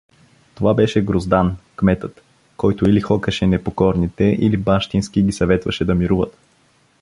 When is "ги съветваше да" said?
5.23-5.95